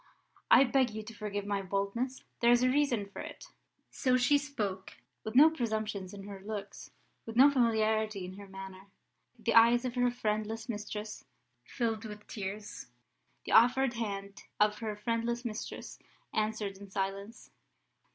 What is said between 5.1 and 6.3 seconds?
with no presumption in